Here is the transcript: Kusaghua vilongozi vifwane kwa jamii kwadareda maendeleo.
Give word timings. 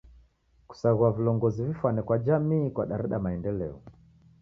Kusaghua 0.67 1.11
vilongozi 1.11 1.63
vifwane 1.63 2.01
kwa 2.01 2.17
jamii 2.17 2.69
kwadareda 2.69 3.19
maendeleo. 3.19 3.81